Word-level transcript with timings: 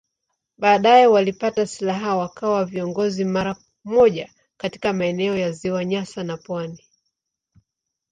Baadaye 0.57 1.07
walipata 1.07 1.67
silaha 1.67 2.17
wakawa 2.17 2.65
viongozi 2.65 3.25
mara 3.25 3.55
moja 3.83 4.29
katika 4.57 4.93
maeneo 4.93 5.35
ya 5.37 5.51
Ziwa 5.51 5.85
Nyasa 5.85 6.23
na 6.23 6.37
pwani. 6.37 6.83